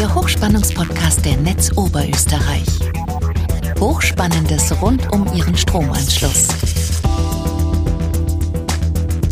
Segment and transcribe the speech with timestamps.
[0.00, 2.64] der Hochspannungspodcast der Netz Oberösterreich.
[3.78, 6.48] Hochspannendes rund um Ihren Stromanschluss.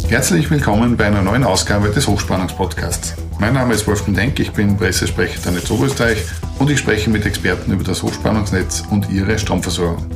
[0.09, 3.15] Herzlich willkommen bei einer neuen Ausgabe des Hochspannungspodcasts.
[3.41, 6.19] Mein Name ist Wolfgang Denk, ich bin Pressesprecher der Netz Oberösterreich
[6.59, 10.07] und ich spreche mit Experten über das Hochspannungsnetz und ihre Stromversorgung.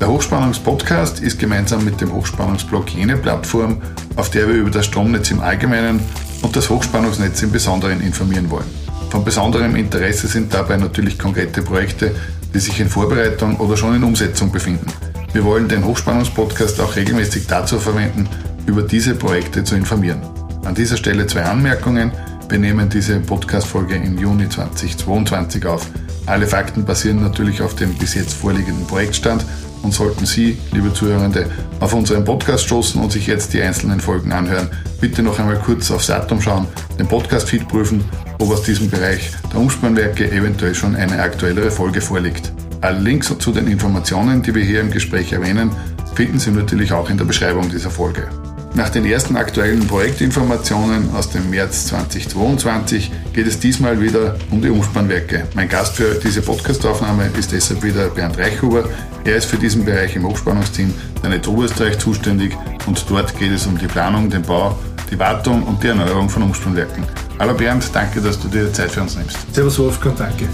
[0.00, 3.80] Der Hochspannungspodcast ist gemeinsam mit dem Hochspannungsblog jene Plattform,
[4.16, 6.00] auf der wir über das Stromnetz im Allgemeinen
[6.42, 8.83] und das Hochspannungsnetz im Besonderen informieren wollen.
[9.14, 12.10] Von besonderem Interesse sind dabei natürlich konkrete Projekte,
[12.52, 14.88] die sich in Vorbereitung oder schon in Umsetzung befinden.
[15.32, 18.28] Wir wollen den Hochspannungspodcast auch regelmäßig dazu verwenden,
[18.66, 20.20] über diese Projekte zu informieren.
[20.64, 22.10] An dieser Stelle zwei Anmerkungen.
[22.48, 25.86] Wir nehmen diese Podcast-Folge im Juni 2022 auf.
[26.26, 29.46] Alle Fakten basieren natürlich auf dem bis jetzt vorliegenden Projektstand
[29.82, 34.32] und sollten Sie, liebe Zuhörende, auf unseren Podcast stoßen und sich jetzt die einzelnen Folgen
[34.32, 36.66] anhören, bitte noch einmal kurz aufs Datum schauen,
[36.98, 38.02] den Podcast-Feed prüfen,
[38.38, 42.52] ob aus diesem Bereich der Umspannwerke eventuell schon eine aktuellere Folge vorliegt.
[42.80, 45.70] Alle Links zu den Informationen, die wir hier im Gespräch erwähnen,
[46.14, 48.28] finden Sie natürlich auch in der Beschreibung dieser Folge.
[48.76, 54.68] Nach den ersten aktuellen Projektinformationen aus dem März 2022 geht es diesmal wieder um die
[54.68, 55.46] Umspannwerke.
[55.54, 58.88] Mein Gast für diese Podcastaufnahme ist deshalb wieder Bernd Reichhuber.
[59.24, 63.64] Er ist für diesen Bereich im Hochspannungsteam der Netz Oberösterreich zuständig und dort geht es
[63.64, 64.76] um die Planung, den Bau,
[65.08, 67.04] die Wartung und die Erneuerung von Umspannwerken.
[67.36, 69.36] Hallo Bernd, danke, dass du dir Zeit für uns nimmst.
[69.52, 70.48] Servus Wolfgang, danke.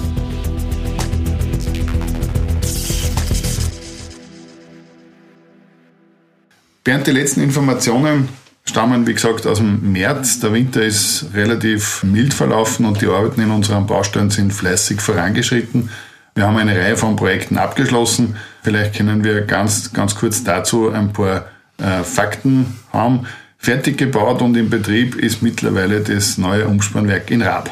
[6.82, 8.30] Während die letzten Informationen
[8.64, 10.40] stammen, wie gesagt, aus dem März.
[10.40, 15.90] Der Winter ist relativ mild verlaufen und die Arbeiten in unseren Baustellen sind fleißig vorangeschritten.
[16.34, 18.36] Wir haben eine Reihe von Projekten abgeschlossen.
[18.62, 21.44] Vielleicht können wir ganz, ganz kurz dazu ein paar
[21.76, 23.26] äh, Fakten haben.
[23.62, 27.70] Fertig gebaut und in Betrieb ist mittlerweile das neue Umspannwerk in Raab.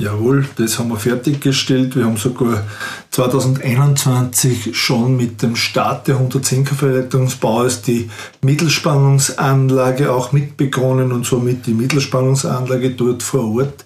[0.00, 1.94] Jawohl, das haben wir fertiggestellt.
[1.94, 2.64] Wir haben sogar
[3.12, 8.10] 2021 schon mit dem Start der 110 Verleitungsbaues die
[8.42, 13.84] Mittelspannungsanlage auch mitbegonnen und somit die Mittelspannungsanlage dort vor Ort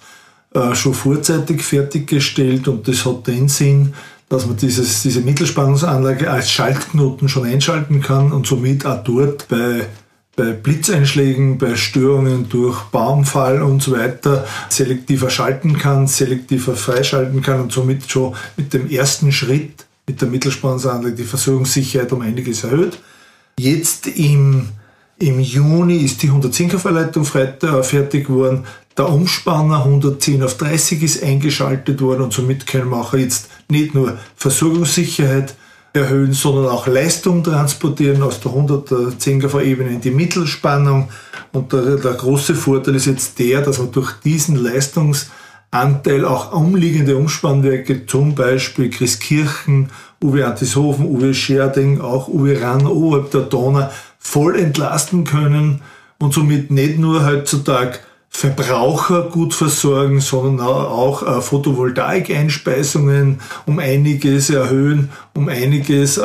[0.55, 2.67] äh, schon vorzeitig fertiggestellt.
[2.67, 3.93] Und das hat den Sinn,
[4.31, 9.87] dass man dieses, diese Mittelspannungsanlage als Schaltknoten schon einschalten kann und somit auch dort bei
[10.41, 17.61] bei Blitzeinschlägen, bei Störungen durch Baumfall und so weiter selektiver schalten kann, selektiver freischalten kann
[17.61, 22.99] und somit schon mit dem ersten Schritt mit der Mittelspannungsanlage die Versorgungssicherheit um einiges erhöht.
[23.59, 24.69] Jetzt im,
[25.19, 28.65] im Juni ist die 110er Verleitung fertig geworden.
[28.97, 33.95] Der Umspanner 110 auf 30 ist eingeschaltet worden und somit können wir auch jetzt nicht
[33.95, 35.55] nur Versorgungssicherheit
[35.93, 41.09] erhöhen, sondern auch Leistung transportieren aus der 110 kV-Ebene in die Mittelspannung.
[41.53, 47.17] Und der, der, große Vorteil ist jetzt der, dass man durch diesen Leistungsanteil auch umliegende
[47.17, 49.91] Umspannwerke, zum Beispiel Christkirchen,
[50.23, 55.81] Uwe Antishofen, Uwe Scherding, auch Uwe Rann oberhalb der Donau voll entlasten können
[56.19, 57.99] und somit nicht nur heutzutage
[58.33, 66.25] Verbraucher gut versorgen, sondern auch äh, Photovoltaik-Einspeisungen um einiges erhöhen, um einiges äh, äh,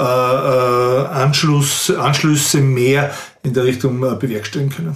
[1.08, 3.12] Anschluss, Anschlüsse mehr
[3.44, 4.96] in der Richtung bewerkstelligen können.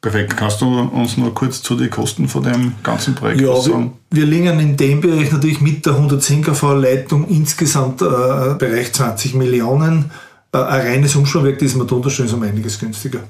[0.00, 0.36] Perfekt.
[0.36, 3.92] Kannst du uns nur kurz zu den Kosten von dem ganzen Projekt ja, sagen?
[4.10, 8.04] Wir, wir liegen in dem Bereich natürlich mit der 110 kV-Leitung insgesamt äh,
[8.58, 10.10] Bereich 20 Millionen.
[10.52, 13.20] Äh, ein reines Umspannwerk, das wir drunter stehen, ist um einiges günstiger.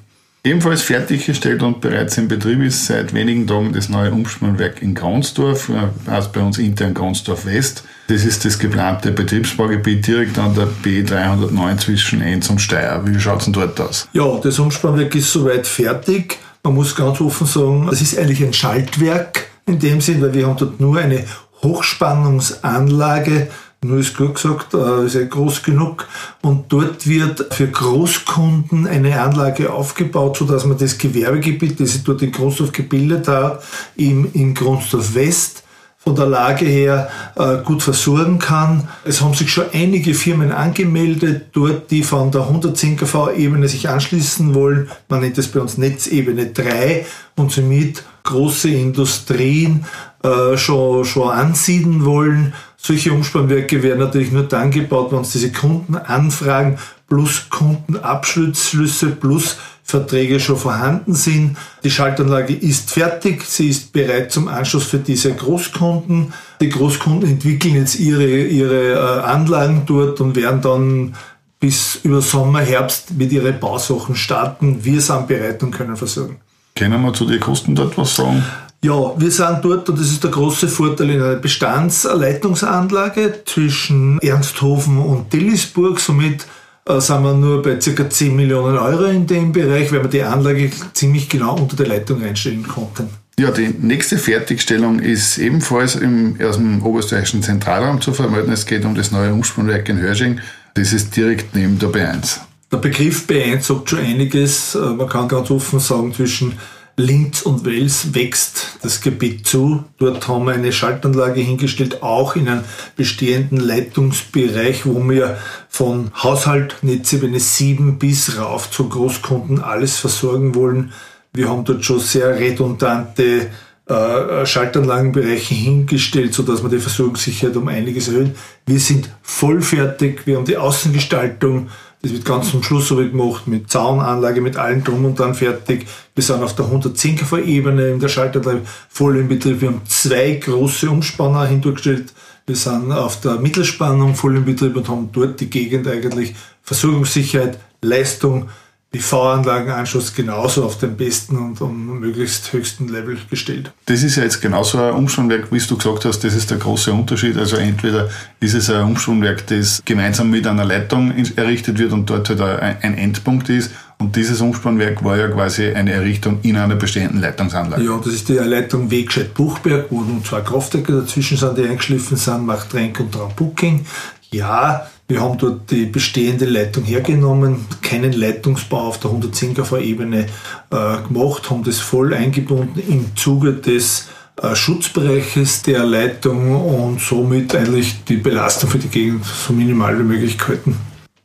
[0.43, 5.71] Ebenfalls fertiggestellt und bereits in Betrieb ist seit wenigen Tagen das neue Umspannwerk in Gronsdorf,
[6.09, 7.84] heißt bei uns intern Gronsdorf West.
[8.09, 13.03] Das ist das geplante Betriebsbaugebiet direkt an der B309 zwischen Enz und Steyr.
[13.05, 14.09] Wie schaut es denn dort aus?
[14.15, 16.39] Ja, das Umspannwerk ist soweit fertig.
[16.62, 20.47] Man muss ganz offen sagen, das ist eigentlich ein Schaltwerk in dem Sinn, weil wir
[20.47, 21.22] haben dort nur eine
[21.62, 23.49] Hochspannungsanlage
[23.82, 26.06] nur ist gut gesagt, äh, ist ja groß genug.
[26.42, 32.20] Und dort wird für Großkunden eine Anlage aufgebaut, sodass man das Gewerbegebiet, das sich dort
[32.20, 33.62] in Grundsdorf gebildet hat,
[33.96, 35.65] im, in Grundsdorf West
[36.03, 38.88] von der Lage her äh, gut versorgen kann.
[39.04, 44.54] Es haben sich schon einige Firmen angemeldet, dort, die von der 110 kV-Ebene sich anschließen
[44.54, 44.91] wollen.
[45.09, 47.04] Man nennt das bei uns Netzebene 3
[47.36, 49.84] und somit große Industrien
[50.22, 52.54] äh, schon, schon ansiedeln wollen.
[52.82, 56.78] Solche Umspannwerke werden natürlich nur dann gebaut, wenn uns diese Kundenanfragen
[57.09, 61.56] plus Kundenabschlüsse plus Verträge schon vorhanden sind.
[61.84, 66.32] Die Schaltanlage ist fertig, sie ist bereit zum Anschluss für diese Großkunden.
[66.60, 71.15] Die Großkunden entwickeln jetzt ihre, ihre äh, Anlagen dort und werden dann
[71.59, 74.83] bis über Sommer, Herbst mit ihren Bausachen starten.
[74.83, 76.41] Wir sind bereit und können versorgen.
[76.74, 78.42] Können wir zu den Kosten dort was sagen?
[78.82, 84.97] Ja, wir sind dort, und das ist der große Vorteil, in einer Bestandsleitungsanlage zwischen Ernsthofen
[84.97, 86.00] und Dillisburg.
[86.00, 86.47] Somit
[86.86, 88.09] äh, sind wir nur bei ca.
[88.09, 92.22] 10 Millionen Euro in dem Bereich, weil wir die Anlage ziemlich genau unter der Leitung
[92.22, 93.10] einstellen konnten.
[93.38, 98.50] Ja, die nächste Fertigstellung ist ebenfalls im, aus dem oberösterreichischen Zentralraum zu vermelden.
[98.50, 100.41] Es geht um das neue Umspannwerk in Hörsching.
[100.72, 102.38] Das ist direkt neben der B1.
[102.72, 104.74] Der Begriff B1 sagt schon einiges.
[104.74, 106.54] Äh, man kann ganz offen sagen, zwischen
[107.00, 109.84] Linz und Wels wächst das Gebiet zu.
[109.98, 112.64] Dort haben wir eine Schaltanlage hingestellt, auch in einem
[112.97, 115.38] bestehenden Leitungsbereich, wo wir
[115.68, 120.92] von Haushalt Netzebene 7 bis rauf zu Großkunden alles versorgen wollen.
[121.32, 123.50] Wir haben dort schon sehr redundante
[123.86, 128.34] äh, Schaltanlagenbereiche hingestellt, sodass wir die Versorgungssicherheit um einiges erhöhen.
[128.66, 130.26] Wir sind voll fertig.
[130.26, 131.68] Wir haben die Außengestaltung
[132.02, 135.86] das wird ganz zum Schluss so gemacht, mit Zaunanlage, mit allem drum und dann fertig.
[136.14, 139.60] Wir sind auf der 110 kV-Ebene in der Schaltanlage voll im Betrieb.
[139.60, 142.14] Wir haben zwei große Umspanner hindurchgestellt.
[142.47, 147.58] Wir sind auf der Mittelspannung voll im Betrieb und haben dort die Gegend eigentlich Versorgungssicherheit,
[147.82, 148.48] Leistung,
[148.92, 153.72] PV-Anlagenanschluss genauso auf den besten und am möglichst höchsten Level gestellt.
[153.87, 156.92] Das ist ja jetzt genauso ein Umspannwerk, wie du gesagt hast, das ist der große
[156.92, 157.37] Unterschied.
[157.37, 158.09] Also entweder
[158.41, 162.98] ist es ein Umspannwerk, das gemeinsam mit einer Leitung errichtet wird und dort halt ein
[162.98, 163.71] Endpunkt ist.
[163.98, 167.84] Und dieses Umspannwerk war ja quasi eine Errichtung in einer bestehenden Leitungsanlage.
[167.84, 172.47] Ja, das ist die Leitung Wegscheid-Buchberg, wo nun zwei Kraftwerke dazwischen sind, die eingeschliffen sind,
[172.47, 173.84] macht Trenk und Trambucking.
[174.33, 180.27] Ja, wir haben dort die bestehende Leitung hergenommen, keinen Leitungsbau auf der 110 kV-Ebene
[180.71, 184.09] äh, gemacht, haben das voll eingebunden im Zuge des
[184.41, 190.04] äh, Schutzbereiches der Leitung und somit eigentlich die Belastung für die Gegend so minimal wie
[190.04, 190.77] möglich gehalten.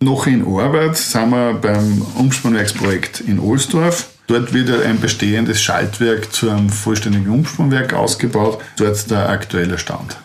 [0.01, 4.09] Noch in Arbeit sind wir beim Umspannwerksprojekt in Ohlsdorf.
[4.27, 8.59] Dort wird ein bestehendes Schaltwerk zu einem vollständigen Umspannwerk ausgebaut.
[8.77, 10.17] Dort der aktuelle Stand.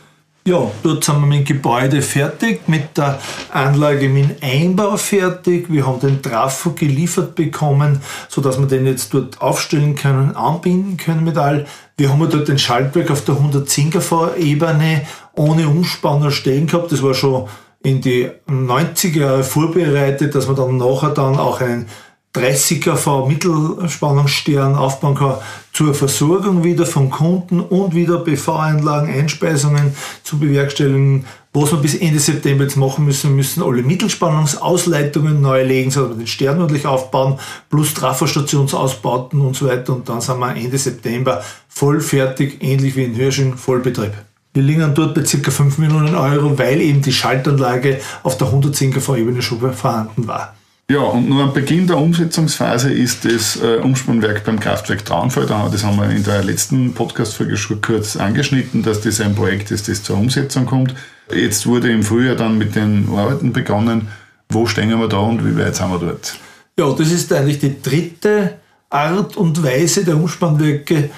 [0.50, 3.20] Ja, dort sind wir mit dem Gebäude fertig, mit der
[3.52, 5.70] Anlage mit dem Einbau fertig.
[5.70, 11.22] Wir haben den Trafo geliefert bekommen, sodass wir den jetzt dort aufstellen können, anbinden können
[11.22, 11.66] mit all.
[11.96, 15.02] Wir haben dort den Schaltwerk auf der 110 kV-Ebene
[15.36, 16.90] ohne Umspanner stehen gehabt.
[16.90, 17.46] Das war schon
[17.84, 21.86] in die 90er Jahre vorbereitet, dass wir dann nachher dann auch einen
[22.32, 25.34] 30 kV Mittelspannungsstern aufbauen kann
[25.72, 31.24] zur Versorgung wieder vom Kunden und wieder PV-Anlagen, Einspeisungen zu bewerkstelligen.
[31.52, 36.14] Was wir bis Ende September jetzt machen müssen, müssen alle Mittelspannungsausleitungen neu legen, so wir
[36.14, 39.94] den Stern ordentlich aufbauen, plus Trafostationsausbauten und so weiter.
[39.94, 44.12] Und dann sind wir Ende September voll fertig, ähnlich wie in Hirsching, Vollbetrieb.
[44.54, 45.50] Wir liegen dort bei ca.
[45.50, 50.54] 5 Millionen Euro, weil eben die Schaltanlage auf der 110 kV-Ebene schon vorhanden war.
[50.90, 55.46] Ja, und nur am Beginn der Umsetzungsphase ist das äh, Umspannwerk beim Kraftwerk Traunfall.
[55.46, 59.86] Das haben wir in der letzten Podcast-Folge schon kurz angeschnitten, dass das ein Projekt ist,
[59.86, 60.96] das zur Umsetzung kommt.
[61.32, 64.08] Jetzt wurde im Frühjahr dann mit den Arbeiten begonnen.
[64.48, 66.34] Wo stehen wir da und wie weit sind wir dort?
[66.76, 68.56] Ja, das ist eigentlich die dritte
[68.88, 71.10] Art und Weise der Umspannwerke.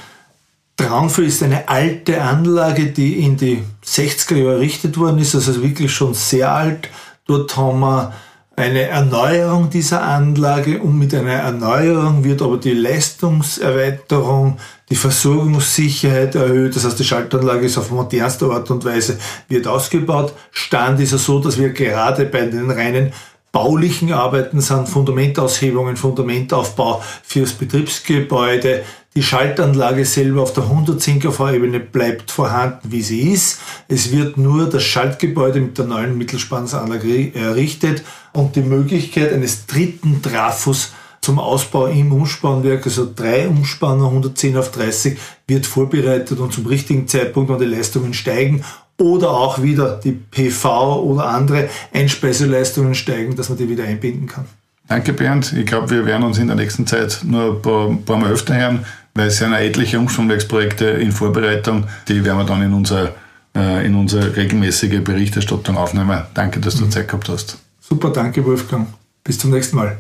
[0.77, 5.91] Traunfall ist eine alte Anlage, die in die 60er Jahre errichtet worden ist, also wirklich
[5.95, 6.91] schon sehr alt.
[7.27, 8.13] Dort haben wir
[8.55, 14.59] eine Erneuerung dieser Anlage und mit einer Erneuerung wird aber die Leistungserweiterung,
[14.91, 16.77] die Versorgungssicherheit erhöht.
[16.77, 19.19] Das heißt, die Schaltanlage ist auf modernste Art und Weise
[19.49, 20.35] wird ausgebaut.
[20.51, 23.13] Stand ist es so, dass wir gerade bei den reinen
[23.53, 28.83] baulichen Arbeiten sind, Fundamentaushebungen, Fundamentaufbau fürs Betriebsgebäude,
[29.15, 33.61] die Schaltanlage selber auf der 110 kV-Ebene bleibt vorhanden, wie sie ist.
[33.89, 38.03] Es wird nur das Schaltgebäude mit der neuen Mittelspannungsanlage errichtet
[38.33, 44.73] und die Möglichkeit eines dritten Trafos zum Ausbau im Umspannwerk, also drei Umspanner 110 auf
[44.73, 48.65] 30, wird vorbereitet und zum richtigen Zeitpunkt, wenn die Leistungen steigen
[48.99, 54.47] oder auch wieder die PV oder andere Einspeiseleistungen steigen, dass man die wieder einbinden kann.
[54.89, 55.53] Danke Bernd.
[55.53, 58.31] Ich glaube, wir werden uns in der nächsten Zeit nur ein paar, ein paar Mal
[58.31, 63.15] öfter hören weil es sind etliche Umschwungwerksprojekte in Vorbereitung, die werden wir dann in unsere,
[63.57, 66.23] äh, in unsere regelmäßige Berichterstattung aufnehmen.
[66.35, 66.91] Danke, dass du mhm.
[66.91, 67.59] Zeit gehabt hast.
[67.81, 68.89] Super, danke Wolfgang.
[69.25, 69.99] Bis zum nächsten Mal.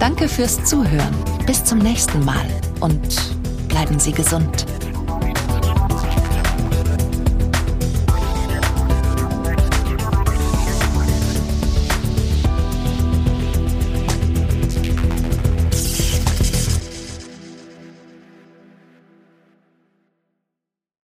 [0.00, 1.14] Danke fürs Zuhören.
[1.46, 2.46] Bis zum nächsten Mal
[2.80, 3.36] und
[3.68, 4.64] bleiben Sie gesund.